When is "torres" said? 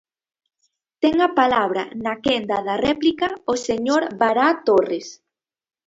4.67-5.07